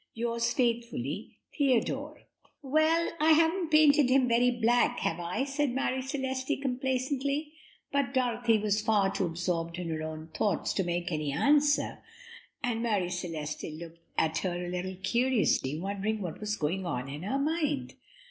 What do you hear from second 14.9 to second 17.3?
curiously, wondering what was going on in